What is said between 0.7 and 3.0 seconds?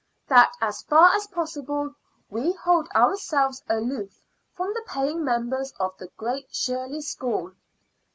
far as possible we hold